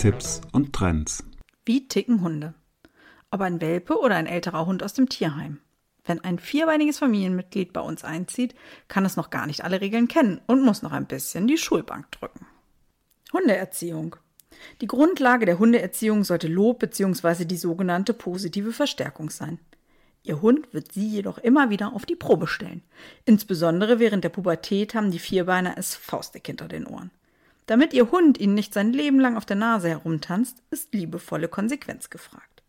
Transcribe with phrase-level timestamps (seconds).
[0.00, 1.22] Tipps und Trends.
[1.66, 2.54] Wie ticken Hunde?
[3.30, 5.58] Ob ein Welpe oder ein älterer Hund aus dem Tierheim.
[6.06, 8.54] Wenn ein vierbeiniges Familienmitglied bei uns einzieht,
[8.88, 12.10] kann es noch gar nicht alle Regeln kennen und muss noch ein bisschen die Schulbank
[12.12, 12.46] drücken.
[13.34, 14.16] Hundeerziehung.
[14.80, 17.44] Die Grundlage der Hundeerziehung sollte Lob bzw.
[17.44, 19.58] die sogenannte positive Verstärkung sein.
[20.22, 22.82] Ihr Hund wird sie jedoch immer wieder auf die Probe stellen.
[23.26, 27.10] Insbesondere während der Pubertät haben die Vierbeiner es faustig hinter den Ohren.
[27.70, 32.10] Damit Ihr Hund Ihnen nicht sein Leben lang auf der Nase herumtanzt, ist liebevolle Konsequenz
[32.10, 32.64] gefragt.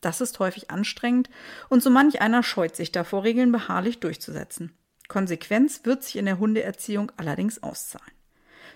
[0.00, 1.28] Das ist häufig anstrengend
[1.68, 4.70] und so manch einer scheut sich davor, Regeln beharrlich durchzusetzen.
[5.08, 8.12] Konsequenz wird sich in der Hundeerziehung allerdings auszahlen.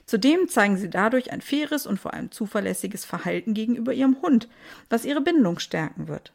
[0.05, 4.49] Zudem zeigen sie dadurch ein faires und vor allem zuverlässiges Verhalten gegenüber ihrem Hund,
[4.91, 6.33] was ihre Bindung stärken wird.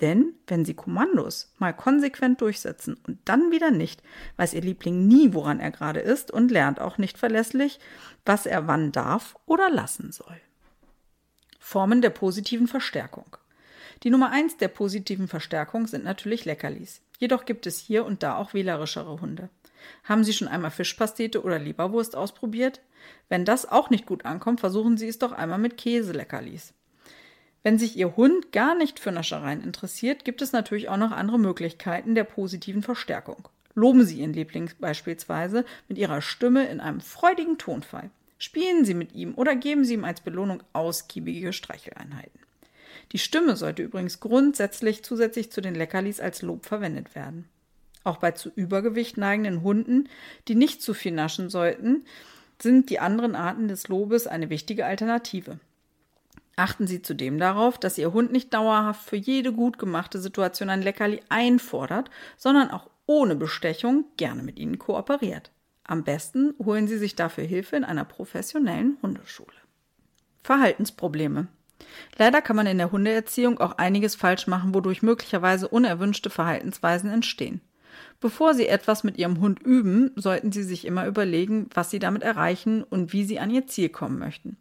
[0.00, 4.02] Denn wenn sie Kommandos mal konsequent durchsetzen und dann wieder nicht,
[4.36, 7.80] weiß ihr Liebling nie, woran er gerade ist und lernt auch nicht verlässlich,
[8.26, 10.40] was er wann darf oder lassen soll.
[11.58, 13.36] Formen der positiven Verstärkung.
[14.02, 17.00] Die Nummer eins der positiven Verstärkung sind natürlich Leckerlis.
[17.18, 19.48] Jedoch gibt es hier und da auch wählerischere Hunde.
[20.04, 22.82] Haben Sie schon einmal Fischpastete oder Leberwurst ausprobiert?
[23.28, 26.74] Wenn das auch nicht gut ankommt, versuchen Sie es doch einmal mit Käseleckerlis.
[27.66, 31.36] Wenn sich Ihr Hund gar nicht für Naschereien interessiert, gibt es natürlich auch noch andere
[31.36, 33.48] Möglichkeiten der positiven Verstärkung.
[33.74, 38.10] Loben Sie Ihren Liebling beispielsweise mit Ihrer Stimme in einem freudigen Tonfall.
[38.38, 42.38] Spielen Sie mit ihm oder geben Sie ihm als Belohnung ausgiebige Streicheleinheiten.
[43.10, 47.48] Die Stimme sollte übrigens grundsätzlich zusätzlich zu den Leckerlis als Lob verwendet werden.
[48.04, 50.08] Auch bei zu Übergewicht neigenden Hunden,
[50.46, 52.04] die nicht zu viel naschen sollten,
[52.62, 55.58] sind die anderen Arten des Lobes eine wichtige Alternative.
[56.56, 60.80] Achten Sie zudem darauf, dass Ihr Hund nicht dauerhaft für jede gut gemachte Situation ein
[60.80, 65.50] Leckerli einfordert, sondern auch ohne Bestechung gerne mit Ihnen kooperiert.
[65.84, 69.52] Am besten holen Sie sich dafür Hilfe in einer professionellen Hundeschule.
[70.42, 71.48] Verhaltensprobleme.
[72.16, 77.60] Leider kann man in der Hundeerziehung auch einiges falsch machen, wodurch möglicherweise unerwünschte Verhaltensweisen entstehen.
[78.18, 82.22] Bevor Sie etwas mit Ihrem Hund üben, sollten Sie sich immer überlegen, was Sie damit
[82.22, 84.56] erreichen und wie Sie an Ihr Ziel kommen möchten.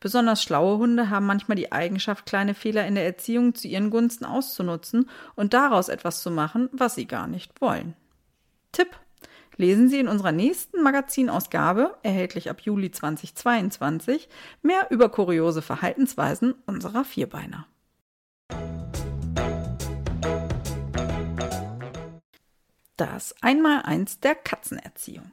[0.00, 4.24] Besonders schlaue Hunde haben manchmal die Eigenschaft, kleine Fehler in der Erziehung zu ihren Gunsten
[4.24, 7.94] auszunutzen und daraus etwas zu machen, was sie gar nicht wollen.
[8.72, 8.88] Tipp
[9.56, 14.28] Lesen Sie in unserer nächsten Magazinausgabe, erhältlich ab Juli 2022,
[14.62, 17.66] mehr über kuriose Verhaltensweisen unserer Vierbeiner.
[22.96, 25.32] Das Einmaleins der Katzenerziehung.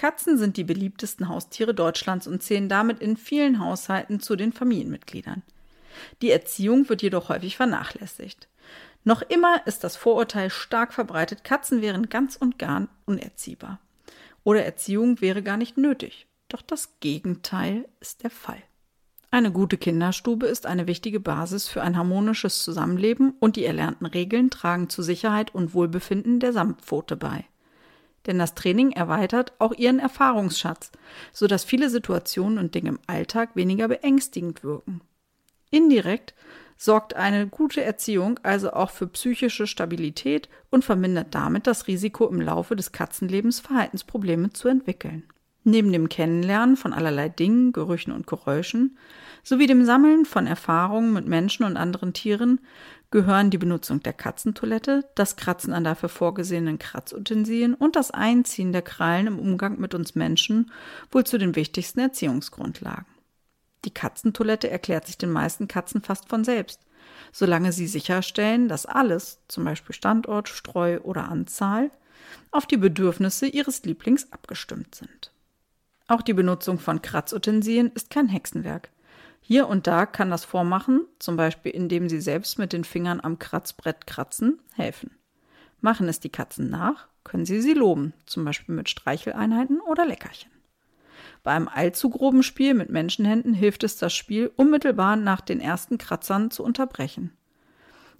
[0.00, 5.42] Katzen sind die beliebtesten Haustiere Deutschlands und zählen damit in vielen Haushalten zu den Familienmitgliedern.
[6.22, 8.48] Die Erziehung wird jedoch häufig vernachlässigt.
[9.04, 13.78] Noch immer ist das Vorurteil stark verbreitet, Katzen wären ganz und gar unerziehbar.
[14.42, 16.26] Oder Erziehung wäre gar nicht nötig.
[16.48, 18.62] Doch das Gegenteil ist der Fall.
[19.30, 24.48] Eine gute Kinderstube ist eine wichtige Basis für ein harmonisches Zusammenleben und die erlernten Regeln
[24.48, 27.44] tragen zu Sicherheit und Wohlbefinden der Samtpfote bei
[28.26, 30.92] denn das Training erweitert auch ihren Erfahrungsschatz,
[31.32, 35.00] sodass viele Situationen und Dinge im Alltag weniger beängstigend wirken.
[35.70, 36.34] Indirekt
[36.76, 42.40] sorgt eine gute Erziehung also auch für psychische Stabilität und vermindert damit das Risiko, im
[42.40, 45.24] Laufe des Katzenlebens Verhaltensprobleme zu entwickeln.
[45.62, 48.96] Neben dem Kennenlernen von allerlei Dingen, Gerüchen und Geräuschen
[49.42, 52.60] sowie dem Sammeln von Erfahrungen mit Menschen und anderen Tieren
[53.10, 58.82] gehören die Benutzung der Katzentoilette, das Kratzen an dafür vorgesehenen Kratzutensilien und das Einziehen der
[58.82, 60.70] Krallen im Umgang mit uns Menschen
[61.10, 63.06] wohl zu den wichtigsten Erziehungsgrundlagen.
[63.84, 66.80] Die Katzentoilette erklärt sich den meisten Katzen fast von selbst,
[67.32, 71.90] solange sie sicherstellen, dass alles, zum Beispiel Standort, Streu oder Anzahl,
[72.50, 75.32] auf die Bedürfnisse ihres Lieblings abgestimmt sind.
[76.06, 78.90] Auch die Benutzung von Kratzutensilien ist kein Hexenwerk.
[79.40, 83.38] Hier und da kann das Vormachen, zum Beispiel indem sie selbst mit den Fingern am
[83.38, 85.10] Kratzbrett kratzen, helfen.
[85.80, 90.50] Machen es die Katzen nach, können sie sie loben, zum Beispiel mit Streicheleinheiten oder Leckerchen.
[91.42, 95.98] Bei einem allzu groben Spiel mit Menschenhänden hilft es, das Spiel unmittelbar nach den ersten
[95.98, 97.32] Kratzern zu unterbrechen.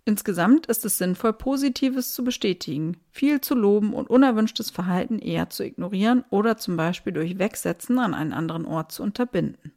[0.07, 5.63] Insgesamt ist es sinnvoll, Positives zu bestätigen, viel zu loben und unerwünschtes Verhalten eher zu
[5.65, 9.73] ignorieren oder zum Beispiel durch Wegsetzen an einen anderen Ort zu unterbinden.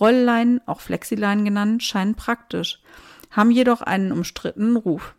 [0.00, 2.80] Rollleinen, auch Flexileinen genannt, scheinen praktisch,
[3.30, 5.14] haben jedoch einen umstrittenen Ruf.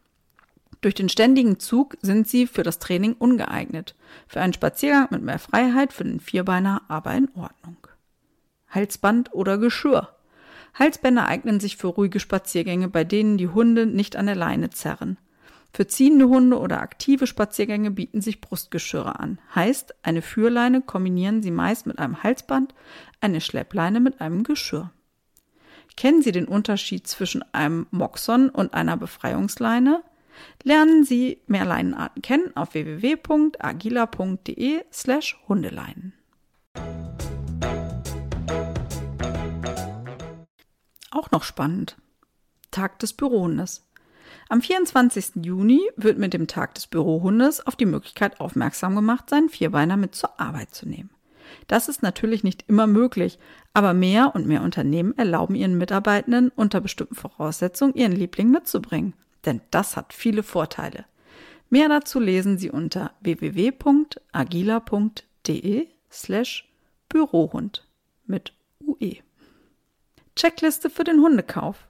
[0.82, 3.96] Durch den ständigen Zug sind sie für das Training ungeeignet.
[4.28, 7.76] Für einen Spaziergang mit mehr Freiheit für den Vierbeiner aber in Ordnung.
[8.70, 10.16] Halsband oder Geschirr.
[10.74, 15.18] Halsbänder eignen sich für ruhige Spaziergänge, bei denen die Hunde nicht an der Leine zerren.
[15.72, 19.40] Für ziehende Hunde oder aktive Spaziergänge bieten sich Brustgeschirre an.
[19.54, 22.74] Heißt, eine Führleine kombinieren Sie meist mit einem Halsband,
[23.22, 24.92] eine Schleppleine mit einem Geschirr.
[25.96, 30.04] Kennen Sie den Unterschied zwischen einem Moxon und einer Befreiungsleine?
[30.64, 33.26] Lernen Sie mehr Leinenarten kennen auf www.agila.de
[34.92, 36.14] slash Hundeleinen.
[41.12, 41.98] Auch noch spannend.
[42.72, 43.89] Tag des Bürohundes.
[44.52, 45.46] Am 24.
[45.46, 50.16] Juni wird mit dem Tag des Bürohundes auf die Möglichkeit aufmerksam gemacht, seinen Vierbeiner mit
[50.16, 51.12] zur Arbeit zu nehmen.
[51.68, 53.38] Das ist natürlich nicht immer möglich,
[53.76, 59.14] aber mehr und mehr Unternehmen erlauben ihren Mitarbeitenden unter bestimmten Voraussetzungen ihren Liebling mitzubringen.
[59.46, 61.06] Denn das hat viele Vorteile.
[61.70, 63.78] Mehr dazu lesen Sie unter www.agila.de
[66.12, 66.68] slash
[67.08, 67.86] Bürohund
[68.26, 69.18] mit UE.
[70.36, 71.88] Checkliste für den Hundekauf.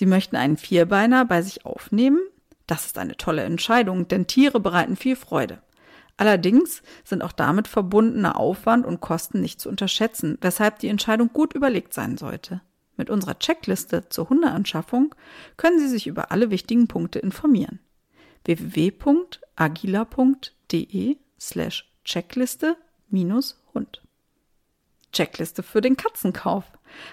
[0.00, 2.22] Sie möchten einen Vierbeiner bei sich aufnehmen?
[2.66, 5.60] Das ist eine tolle Entscheidung, denn Tiere bereiten viel Freude.
[6.16, 11.52] Allerdings sind auch damit verbundene Aufwand und Kosten nicht zu unterschätzen, weshalb die Entscheidung gut
[11.52, 12.62] überlegt sein sollte.
[12.96, 15.14] Mit unserer Checkliste zur Hundeanschaffung
[15.58, 17.78] können Sie sich über alle wichtigen Punkte informieren.
[18.46, 19.18] www.agila.de
[21.38, 24.02] slash Checkliste-Hund
[25.12, 26.64] Checkliste für den Katzenkauf.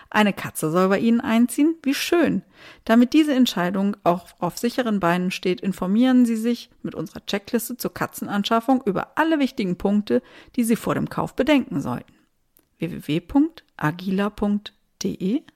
[0.10, 1.76] Eine Katze soll bei Ihnen einziehen?
[1.84, 2.42] Wie schön!
[2.86, 7.94] Damit diese Entscheidung auch auf sicheren Beinen steht, informieren Sie sich mit unserer Checkliste zur
[7.94, 10.22] Katzenanschaffung über alle wichtigen Punkte,
[10.56, 12.14] die Sie vor dem Kauf bedenken sollten.
[12.80, 13.44] www.agila.de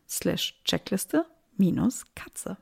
[0.08, 1.26] slash Checkliste
[1.58, 2.58] minus Katze.